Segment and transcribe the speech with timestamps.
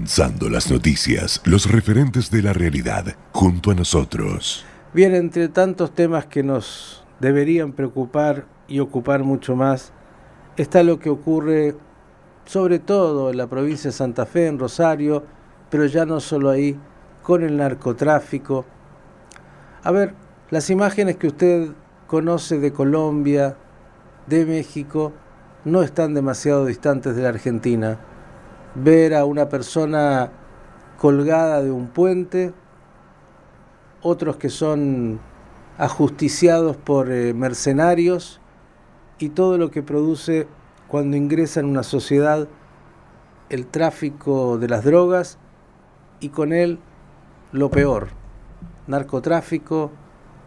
[0.00, 4.64] Comenzando las noticias, los referentes de la realidad, junto a nosotros.
[4.94, 9.92] Bien, entre tantos temas que nos deberían preocupar y ocupar mucho más,
[10.56, 11.76] está lo que ocurre
[12.46, 15.26] sobre todo en la provincia de Santa Fe, en Rosario,
[15.68, 16.80] pero ya no solo ahí,
[17.22, 18.64] con el narcotráfico.
[19.82, 20.14] A ver,
[20.48, 21.72] las imágenes que usted
[22.06, 23.54] conoce de Colombia,
[24.26, 25.12] de México,
[25.66, 28.00] no están demasiado distantes de la Argentina.
[28.74, 30.30] Ver a una persona
[30.98, 32.52] colgada de un puente,
[34.02, 35.20] otros que son
[35.78, 38.40] ajusticiados por eh, mercenarios
[39.18, 40.46] y todo lo que produce
[40.88, 42.48] cuando ingresa en una sociedad
[43.48, 45.38] el tráfico de las drogas
[46.20, 46.78] y con él
[47.52, 48.08] lo peor,
[48.86, 49.90] narcotráfico,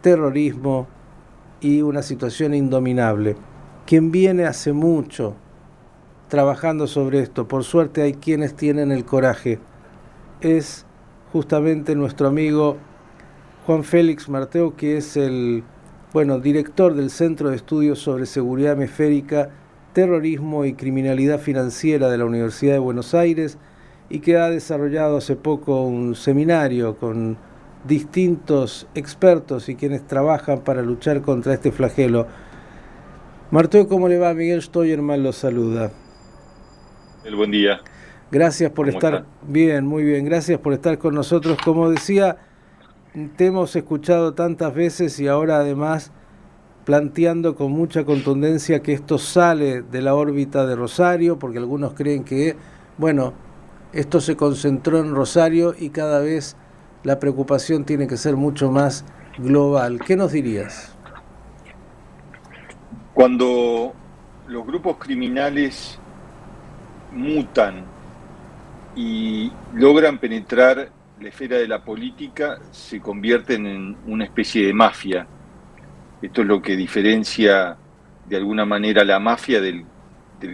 [0.00, 0.86] terrorismo
[1.60, 3.36] y una situación indominable.
[3.86, 5.34] Quien viene hace mucho
[6.28, 9.58] trabajando sobre esto, por suerte hay quienes tienen el coraje,
[10.40, 10.86] es
[11.32, 12.76] justamente nuestro amigo
[13.66, 15.64] Juan Félix Marteo, que es el
[16.12, 19.50] bueno, director del Centro de Estudios sobre Seguridad Hemisférica
[19.94, 23.58] Terrorismo y Criminalidad Financiera de la Universidad de Buenos Aires
[24.10, 27.36] y que ha desarrollado hace poco un seminario con
[27.84, 32.26] distintos expertos y quienes trabajan para luchar contra este flagelo.
[33.50, 34.34] Marteo, ¿cómo le va?
[34.34, 35.90] Miguel Stoyerman lo saluda.
[37.24, 37.80] El buen día.
[38.30, 40.26] Gracias por estar bien, muy bien.
[40.26, 41.56] Gracias por estar con nosotros.
[41.64, 42.36] Como decía,
[43.36, 46.12] te hemos escuchado tantas veces y ahora además
[46.84, 52.24] planteando con mucha contundencia que esto sale de la órbita de Rosario, porque algunos creen
[52.24, 52.56] que,
[52.98, 53.32] bueno,
[53.94, 56.56] esto se concentró en Rosario y cada vez
[57.04, 59.06] la preocupación tiene que ser mucho más
[59.38, 59.98] global.
[60.04, 60.94] ¿Qué nos dirías?
[63.14, 63.94] Cuando
[64.46, 65.98] los grupos criminales
[67.14, 67.84] mutan
[68.96, 70.90] y logran penetrar
[71.20, 75.26] la esfera de la política, se convierten en una especie de mafia
[76.24, 77.76] esto es lo que diferencia
[78.26, 79.84] de alguna manera la mafia del,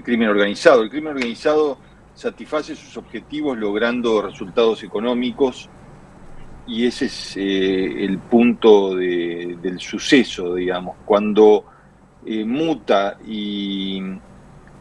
[0.02, 0.82] crimen organizado.
[0.82, 1.78] El crimen organizado
[2.12, 5.68] satisface sus objetivos logrando resultados económicos
[6.66, 10.96] y ese es eh, el punto del suceso, digamos.
[11.04, 11.64] Cuando
[12.26, 14.02] eh, muta y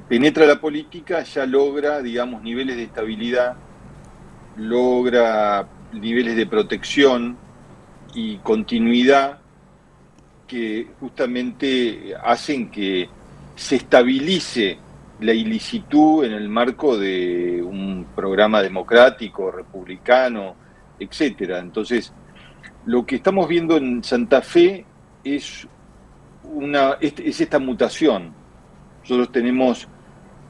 [0.09, 3.56] penetra la política, ya logra, digamos, niveles de estabilidad,
[4.58, 7.38] logra niveles de protección
[8.14, 9.40] y continuidad
[10.47, 13.08] que justamente hacen que
[13.56, 14.80] se estabilice
[15.20, 20.56] la ilicitud en el marco de un programa democrático, republicano,
[21.00, 21.59] etcétera.
[21.59, 22.12] Entonces,
[22.86, 24.86] lo que estamos viendo en Santa Fe
[25.24, 25.68] es
[26.44, 28.34] una es, esta mutación.
[29.02, 29.88] Nosotros tenemos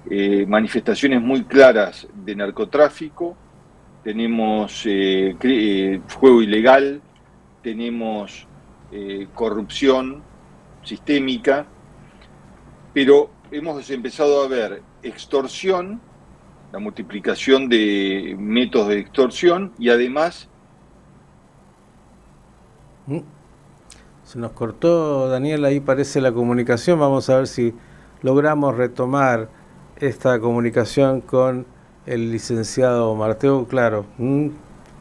[0.09, 3.37] eh, manifestaciones muy claras de narcotráfico,
[4.03, 7.01] tenemos eh, eh, juego ilegal,
[7.61, 8.47] tenemos
[8.91, 10.23] eh, corrupción
[10.83, 11.67] sistémica,
[12.93, 16.01] pero hemos empezado a ver extorsión,
[16.71, 20.47] la multiplicación de métodos de extorsión y además...
[23.07, 23.19] Mm.
[24.23, 26.99] Se nos cortó, Daniel, ahí parece la comunicación.
[26.99, 27.73] Vamos a ver si
[28.21, 29.49] logramos retomar
[29.99, 31.65] esta comunicación con
[32.05, 33.65] el licenciado Marteo.
[33.65, 34.47] Claro, mm,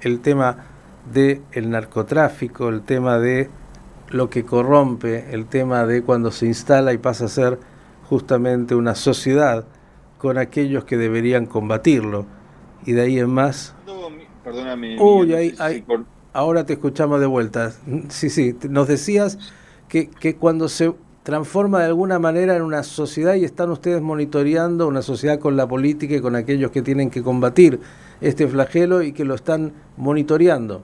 [0.03, 0.66] el tema
[1.12, 3.48] del el narcotráfico, el tema de
[4.10, 7.58] lo que corrompe el tema de cuando se instala y pasa a ser
[8.08, 9.66] justamente una sociedad
[10.19, 12.26] con aquellos que deberían combatirlo.
[12.87, 13.75] Y de ahí en más...
[14.42, 15.00] perdóname.
[15.00, 15.54] Uy,
[16.32, 17.72] ahora te escuchamos de vuelta.
[18.08, 19.38] Sí, sí, nos decías
[19.88, 20.94] que, que cuando se
[21.28, 25.68] transforma de alguna manera en una sociedad y están ustedes monitoreando una sociedad con la
[25.68, 27.80] política y con aquellos que tienen que combatir
[28.22, 30.82] este flagelo y que lo están monitoreando.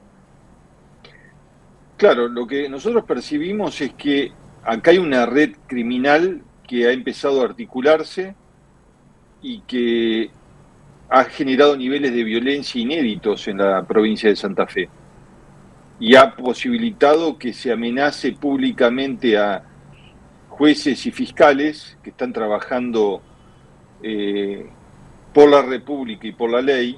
[1.97, 4.33] Claro, lo que nosotros percibimos es que
[4.63, 8.35] acá hay una red criminal que ha empezado a articularse
[9.41, 10.29] y que
[11.09, 14.91] ha generado niveles de violencia inéditos en la provincia de Santa Fe
[15.99, 19.71] y ha posibilitado que se amenace públicamente a
[20.55, 23.21] jueces y fiscales que están trabajando
[24.03, 24.65] eh,
[25.33, 26.97] por la República y por la ley,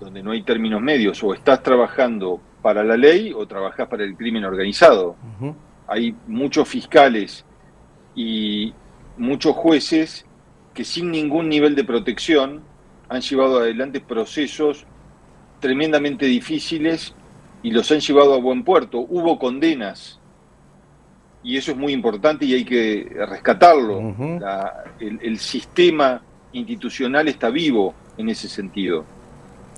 [0.00, 4.16] donde no hay términos medios, o estás trabajando para la ley o trabajás para el
[4.16, 5.14] crimen organizado.
[5.86, 7.44] Hay muchos fiscales
[8.16, 8.74] y
[9.16, 10.26] muchos jueces
[10.74, 12.64] que sin ningún nivel de protección
[13.08, 14.84] han llevado adelante procesos
[15.60, 17.14] tremendamente difíciles
[17.62, 18.98] y los han llevado a buen puerto.
[18.98, 20.18] Hubo condenas
[21.42, 24.14] y eso es muy importante y hay que rescatarlo.
[24.98, 26.22] el sistema
[26.52, 29.04] institucional está vivo en ese sentido.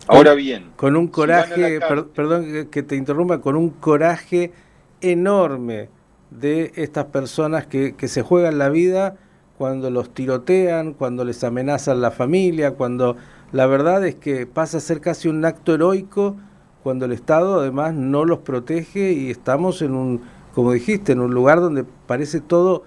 [0.06, 0.70] Ahora bien.
[0.76, 1.80] Con un coraje,
[2.14, 4.52] perdón que te interrumpa, con un coraje
[5.00, 5.90] enorme
[6.30, 9.16] de estas personas que, que se juegan la vida
[9.58, 13.16] cuando los tirotean, cuando les amenazan la familia, cuando
[13.52, 16.36] la verdad es que pasa a ser casi un acto heroico
[16.82, 20.22] cuando el Estado además no los protege y estamos en un,
[20.54, 22.84] como dijiste, en un lugar donde parece todo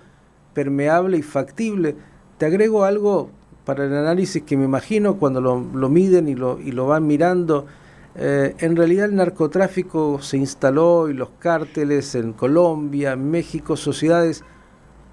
[0.53, 1.95] permeable y factible.
[2.37, 3.29] Te agrego algo
[3.65, 7.65] para el análisis que me imagino cuando lo, miden y lo, y lo van mirando.
[8.15, 14.43] Eh, en realidad el narcotráfico se instaló y los cárteles en Colombia, México, sociedades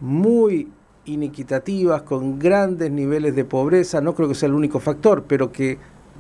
[0.01, 0.69] muy
[1.05, 5.79] inequitativas, con grandes niveles de pobreza, no creo que sea el único factor, pero que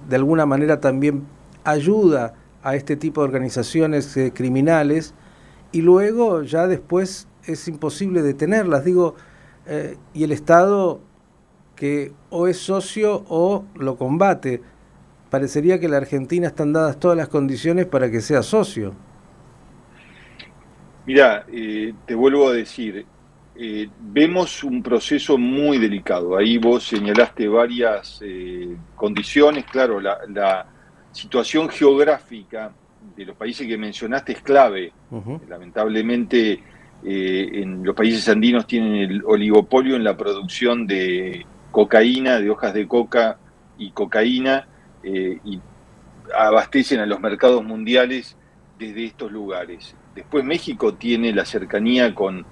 [0.08, 1.24] de alguna manera también
[1.64, 5.14] ayuda a este tipo de organizaciones eh, criminales
[5.72, 9.14] y luego ya después es imposible detenerlas, digo,
[9.66, 11.00] eh, y el Estado
[11.76, 14.60] que o es socio o lo combate.
[15.30, 18.94] Parecería que la Argentina están dadas todas las condiciones para que sea socio.
[21.06, 23.06] Mira, eh, te vuelvo a decir,
[23.60, 26.36] eh, vemos un proceso muy delicado.
[26.36, 29.64] Ahí vos señalaste varias eh, condiciones.
[29.64, 30.66] Claro, la,
[31.10, 32.72] situación geográfica
[33.18, 34.92] de los países que mencionaste es clave.
[35.48, 36.62] Lamentablemente,
[37.04, 42.72] eh, en los países andinos tienen el oligopolio en la producción de cocaína, de hojas
[42.74, 43.38] de coca
[43.76, 44.66] y cocaína,
[45.04, 45.60] y
[46.36, 48.36] abastecen a los mercados mundiales
[48.78, 49.94] desde estos lugares.
[50.14, 52.44] Después México tiene la cercanía con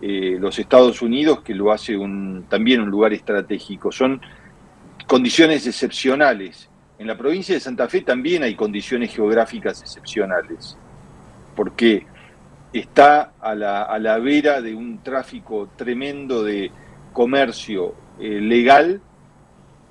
[0.00, 3.90] eh, los Estados Unidos, que lo hace un, también un lugar estratégico.
[3.90, 4.20] Son
[5.06, 6.68] condiciones excepcionales.
[6.98, 10.76] En la provincia de Santa Fe también hay condiciones geográficas excepcionales,
[11.56, 12.06] porque
[12.72, 16.70] está a la, a la vera de un tráfico tremendo de
[17.12, 19.00] comercio eh, legal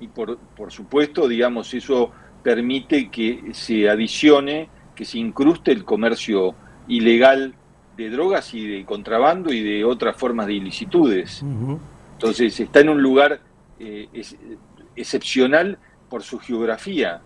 [0.00, 2.10] y por, por supuesto, digamos, eso
[2.42, 6.54] permite que se adicione, que se incruste el comercio
[6.88, 7.54] ilegal
[7.96, 11.42] de drogas y de contrabando y de otras formas de ilicitudes.
[12.12, 13.40] Entonces está en un lugar
[13.78, 14.08] eh,
[14.96, 15.78] excepcional
[16.14, 17.20] por su geografía.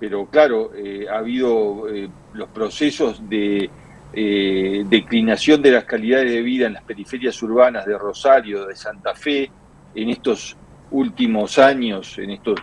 [0.00, 3.68] Pero claro, eh, ha habido eh, los procesos de
[4.14, 9.50] declinación de las calidades de vida en las periferias urbanas de Rosario, de Santa Fe,
[9.94, 10.56] en estos
[10.90, 12.58] últimos años, en estos,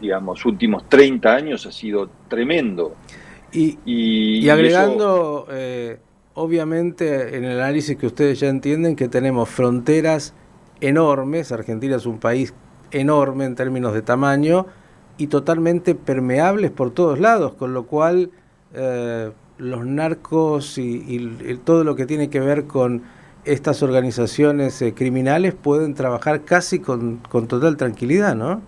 [0.00, 2.94] digamos, últimos 30 años, ha sido tremendo.
[3.52, 5.48] Y, y, agregando,
[6.32, 10.32] obviamente en el análisis que ustedes ya entienden que tenemos fronteras
[10.80, 12.54] enormes, Argentina es un país
[12.90, 14.66] enorme en términos de tamaño
[15.18, 18.30] y totalmente permeables por todos lados, con lo cual
[18.74, 23.02] eh, los narcos y, todo lo que tiene que ver con
[23.44, 28.60] estas organizaciones eh, criminales pueden trabajar casi con, con total tranquilidad, ¿no?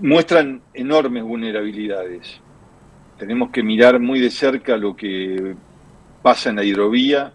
[0.00, 2.40] Muestran enormes vulnerabilidades
[3.18, 5.54] tenemos que mirar muy de cerca lo que
[6.22, 7.32] pasa en la hidrovía,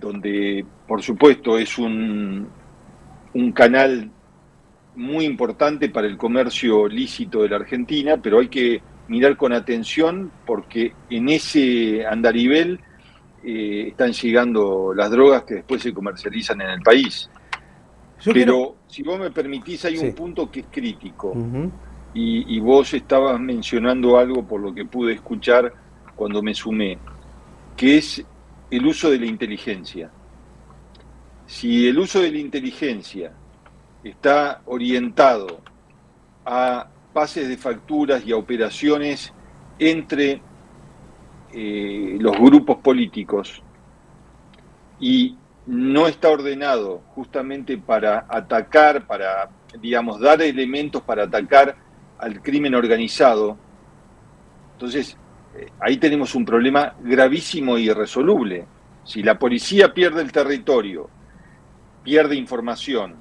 [0.00, 2.48] donde por supuesto es un,
[3.34, 4.10] un canal
[4.96, 10.30] muy importante para el comercio lícito de la Argentina, pero hay que mirar con atención
[10.44, 12.80] porque en ese andarivel
[13.44, 17.30] eh, están llegando las drogas que después se comercializan en el país.
[18.24, 21.34] pero si vos me permitís, hay un punto que es crítico
[22.14, 25.72] y, vos estabas mencionando algo por lo que pude escuchar
[26.16, 26.98] cuando me sumé,
[27.76, 28.24] que es
[28.70, 30.10] el uso de la inteligencia.
[31.48, 33.32] Si el uso de la inteligencia
[34.04, 35.62] está orientado
[36.44, 39.32] a pases de facturas y a operaciones
[39.78, 40.42] entre
[41.54, 43.62] eh, los grupos políticos
[45.00, 49.48] y no está ordenado justamente para atacar, para,
[49.80, 51.76] digamos, dar elementos para atacar
[52.18, 53.56] al crimen organizado,
[54.74, 55.16] entonces
[55.56, 58.66] eh, ahí tenemos un problema gravísimo e irresoluble.
[59.02, 61.08] Si la policía pierde el territorio,
[62.08, 63.16] pierde información,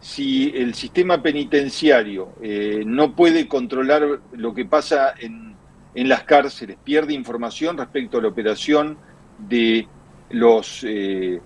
[0.00, 5.56] si el sistema penitenciario eh, no puede controlar lo que pasa en,
[5.94, 8.98] en, las cárceles, pierde información respecto a la operación
[9.38, 9.88] de
[10.28, 11.40] los, eh,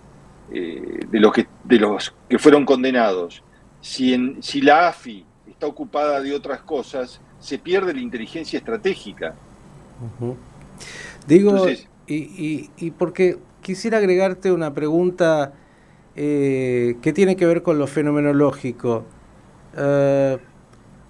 [0.51, 3.45] de los, que, de los que fueron condenados,
[3.81, 5.25] si, en, si la AFI
[5.67, 9.37] ocupada de otras cosas, se pierde la inteligencia estratégica.
[11.29, 11.69] Digo,
[12.09, 15.53] y, y, porque quisiera agregarte una pregunta
[16.17, 19.05] eh, que tiene que ver con lo fenomenológico.
[19.77, 20.39] Eh,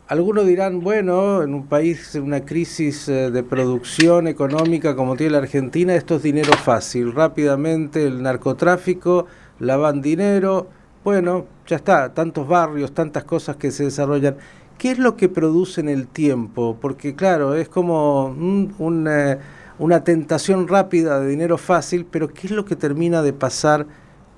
[0.09, 5.33] algunos dirán, bueno, en un país, en una crisis eh, de producción económica como tiene
[5.33, 7.13] la Argentina, esto es dinero fácil.
[7.13, 9.27] Rápidamente el narcotráfico,
[9.59, 10.69] lavan dinero,
[11.05, 14.37] bueno, ya está, tantos barrios, tantas cosas que se desarrollan.
[14.83, 16.77] ¿qué es lo que produce en el tiempo?
[16.81, 18.35] Porque claro, es como
[18.79, 23.87] una tentación rápida de dinero fácil, pero ¿qué es lo que termina de pasar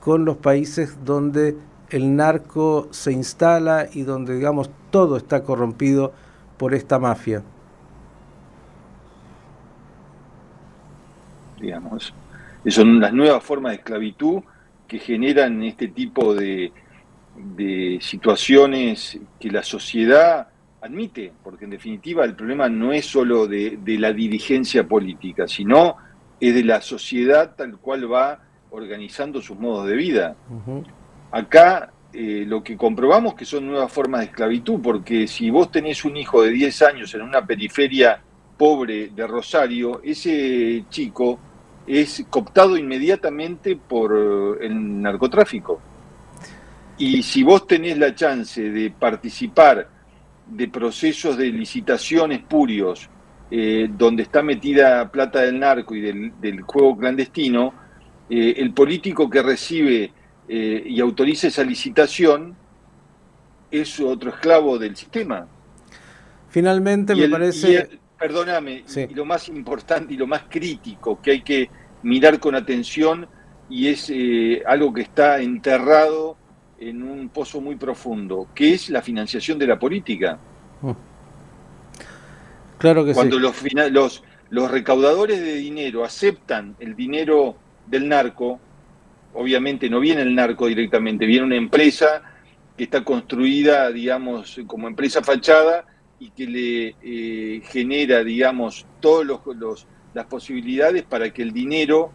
[0.05, 1.57] con los países donde
[1.91, 6.13] el narco se instala y donde, digamos, todo está corrompido
[6.59, 7.43] por esta mafia?
[11.61, 12.13] Digamos,
[12.67, 14.43] son las nuevas formas de esclavitud
[14.87, 16.71] que generan este tipo de,
[17.37, 20.49] de situaciones que la sociedad
[20.85, 25.97] admite, porque en definitiva el problema no es solo de, la dirigencia política, sino
[26.39, 28.41] es de la sociedad tal cual va
[28.75, 30.37] organizando sus modos de vida.
[31.31, 36.05] Acá eh, lo que comprobamos que son nuevas formas de esclavitud, porque si vos tenés
[36.05, 38.21] un hijo de 10 años en una periferia
[38.57, 41.39] pobre de Rosario, ese chico
[41.87, 45.81] es cooptado inmediatamente por el narcotráfico.
[46.99, 49.89] Y si vos tenés la chance de participar
[50.47, 53.09] de procesos de licitaciones purios,
[53.51, 57.75] eh, donde está metida plata del narco y del, juego clandestino,
[58.37, 60.13] eh, el político que recibe
[60.49, 62.57] eh, y autoriza esa licitación
[63.71, 65.47] es otro esclavo del sistema.
[66.49, 67.99] Finalmente, me parece...
[68.19, 71.71] perdóname, y lo más importante y lo más crítico que hay que
[72.03, 73.27] mirar con atención
[73.69, 74.13] y es
[74.67, 76.37] algo que está enterrado
[76.79, 80.39] en un pozo muy profundo, que es la financiación de la política.
[80.83, 80.93] Mm.
[82.79, 83.55] Claro que Cuando los,
[83.91, 88.61] los, los recaudadores de dinero aceptan el dinero del narco,
[89.35, 92.23] obviamente no viene el narco directamente, viene una empresa
[92.77, 95.85] que está construida, digamos, como empresa fachada
[96.19, 102.11] y que le eh, genera, digamos, todas los, las posibilidades para que el dinero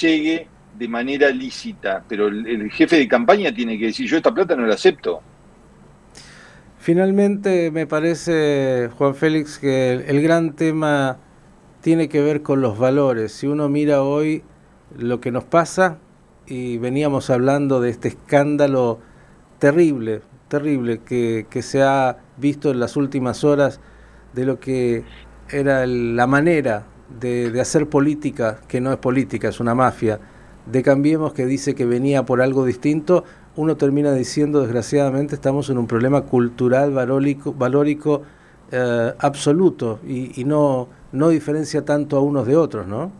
[0.00, 0.48] llegue
[0.78, 4.66] de manera lícita, pero el, jefe de campaña tiene que decir, yo esta plata no
[4.66, 5.20] la acepto.
[6.78, 11.18] Finalmente, me parece, Juan Félix, que el, gran tema
[11.82, 13.32] tiene que ver con los valores.
[13.32, 14.42] Si uno mira hoy
[14.96, 15.98] lo que nos pasa,
[16.46, 18.98] y veníamos hablando de este escándalo
[19.58, 23.80] terrible, terrible, que, que se ha visto en las últimas horas
[24.34, 25.04] de lo que
[25.50, 26.86] era la manera
[27.18, 30.20] de, hacer política, que no es política, es una mafia,
[30.66, 33.24] de Cambiemos que dice que venía por algo distinto,
[33.56, 38.22] uno termina diciendo, desgraciadamente, estamos en un problema cultural, valórico,
[38.70, 43.10] eh, absoluto y, no, no diferencia tanto a unos de otros, ¿no?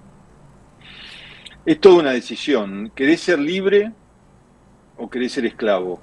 [1.64, 2.90] Es toda una decisión.
[2.94, 3.92] ¿Querés ser libre
[4.96, 6.00] o querés ser esclavo?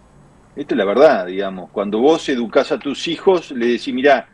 [0.56, 1.70] Esta es la verdad, digamos.
[1.72, 4.30] Cuando vos educás a tus hijos, le decís, mirá,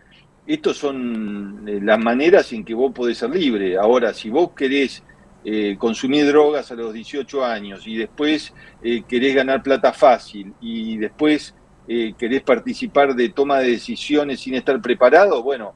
[0.46, 3.78] estas son eh, las maneras en que vos podés ser libre.
[3.78, 5.04] Ahora, si vos querés
[5.46, 10.96] eh, consumir drogas a los 18 años y después eh, querés ganar plata fácil y
[10.96, 11.54] después
[11.86, 15.74] eh, querés participar de toma de decisiones sin estar preparado, bueno,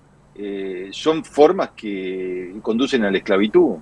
[0.92, 3.78] son formas que conducen a la esclavitud.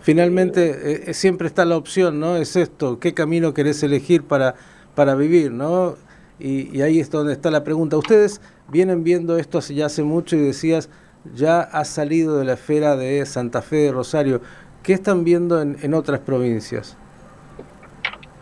[0.00, 2.36] Finalmente, siempre está la opción, ¿no?
[2.36, 4.54] Es esto, ¿qué camino querés elegir para,
[4.94, 5.96] para vivir, ¿no?
[6.38, 7.98] Y, y ahí es donde está la pregunta.
[7.98, 10.88] Ustedes vienen viendo esto hace ya hace mucho y decías,
[11.34, 14.40] ya ha salido de la esfera de Santa Fe de Rosario.
[14.82, 16.96] ¿Qué están viendo en, otras provincias?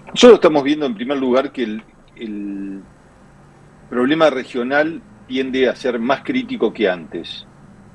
[0.09, 1.81] Nosotros estamos viendo en primer lugar que
[2.17, 2.83] el,
[3.91, 7.47] problema regional tiende a ser más crítico que antes.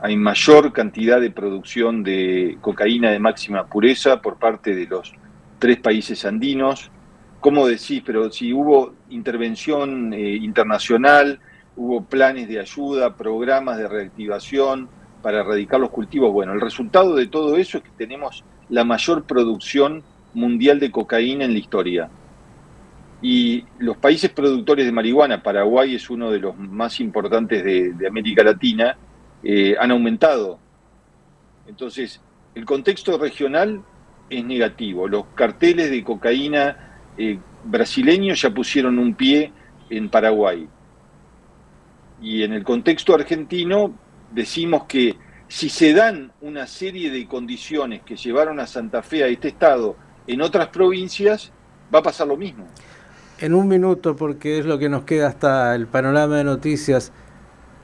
[0.04, 5.14] Hay mayor cantidad de producción de cocaína de máxima pureza por parte de los
[5.60, 6.92] tres países andinos.
[7.40, 8.04] ¿Cómo decís?
[8.06, 11.40] Pero si hubo intervención eh, internacional,
[11.78, 14.90] hubo planes de ayuda, programas de reactivación,
[15.22, 16.34] para erradicar los cultivos.
[16.34, 21.46] Bueno, el resultado de todo eso es que tenemos la mayor producción mundial de cocaína
[21.46, 22.10] en la historia.
[23.22, 28.44] Y los países productores de marihuana, Paraguay es uno de los más importantes de, América
[28.44, 28.98] Latina,
[29.44, 30.60] eh, han aumentado.
[31.68, 32.22] Entonces,
[32.56, 33.84] el contexto regional
[34.30, 35.08] es negativo.
[35.08, 39.52] Los carteles de cocaína eh, brasileños ya pusieron un pie
[39.90, 40.68] en Paraguay.
[42.22, 43.94] Y en el contexto argentino
[44.32, 45.16] decimos que
[45.48, 49.96] si se dan una serie de condiciones que llevaron a Santa Fe a este estado
[50.26, 51.52] en otras provincias,
[51.94, 52.66] va a pasar lo mismo.
[53.40, 57.12] En un minuto, porque es lo que nos queda hasta el panorama de noticias,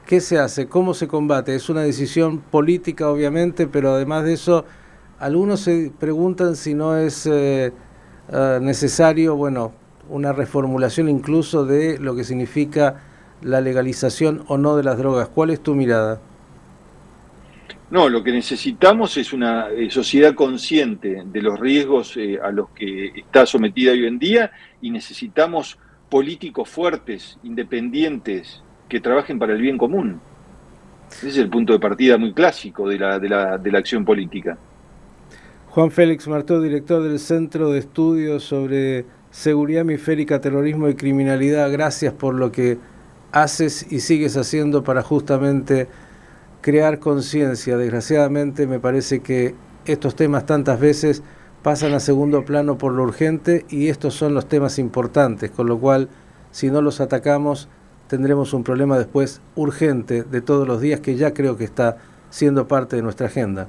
[0.10, 0.68] ¿qué se hace?
[0.68, 1.54] ¿Cómo se combate?
[1.54, 4.66] Es una decisión política, obviamente, pero además de eso,
[5.20, 7.72] algunos se preguntan si no es eh,
[8.34, 9.72] eh, necesario, bueno,
[10.10, 13.04] una reformulación incluso de lo que significa
[13.44, 15.28] la legalización o no de las drogas.
[15.28, 16.20] ¿Cuál es tu mirada?
[17.92, 23.12] No, lo que necesitamos es una eh, sociedad consciente de los riesgos a los que
[23.16, 24.50] está sometida hoy en día
[24.82, 25.78] y necesitamos
[26.10, 30.20] políticos fuertes, independientes, que trabajen para el bien común.
[31.12, 34.04] Ese es el punto de partida muy clásico de la, de la, de la acción
[34.04, 34.58] política.
[35.70, 42.14] Juan Félix Martó, director del Centro de Estudios sobre Seguridad Hemisférica, Terrorismo y Criminalidad, gracias
[42.14, 42.80] por lo que
[43.32, 45.88] haces y sigues haciendo para justamente
[46.62, 47.78] crear conciencia.
[47.78, 49.54] Desgraciadamente me parece que
[49.86, 51.24] estos temas tantas veces
[51.62, 55.78] pasan a segundo plano por lo urgente y estos son los temas importantes, con lo
[55.78, 56.10] cual
[56.52, 57.70] si no los atacamos
[58.10, 61.98] tendremos un problema después urgente de todos los días que ya creo que está
[62.32, 63.68] siendo parte de nuestra agenda.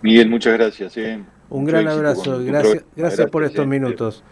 [0.00, 0.96] Miguel, muchas gracias.
[0.96, 1.22] Eh.
[1.50, 4.24] Un gran abrazo gracias, gracias, por estos minutos.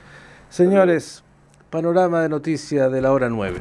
[0.48, 1.22] Señores,
[1.70, 3.58] panorama de noticias de la hora 9.